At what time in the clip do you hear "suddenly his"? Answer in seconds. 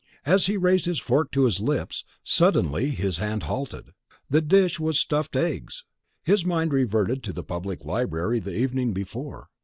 2.23-3.17